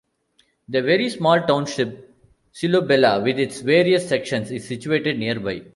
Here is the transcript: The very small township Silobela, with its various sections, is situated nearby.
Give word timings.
The 0.67 0.81
very 0.81 1.11
small 1.11 1.43
township 1.45 2.11
Silobela, 2.51 3.21
with 3.23 3.37
its 3.37 3.59
various 3.61 4.09
sections, 4.09 4.49
is 4.49 4.67
situated 4.67 5.19
nearby. 5.19 5.61